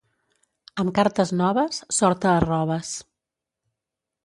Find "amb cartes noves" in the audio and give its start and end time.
0.83-1.83